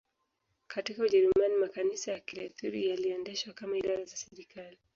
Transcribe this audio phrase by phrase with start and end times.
[0.67, 4.77] katika Ujerumani makanisa ya Kilutheri yaliendeshwa kama idara za serikali